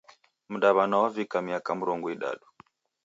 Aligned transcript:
Mdaw'ana 0.53 0.95
wavika 1.01 1.37
miaka 1.47 1.71
mrongo 1.79 2.07
idadu. 2.15 2.45